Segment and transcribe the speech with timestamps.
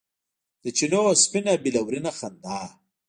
[0.63, 2.57] د چېنو سپینه بلورینه خندا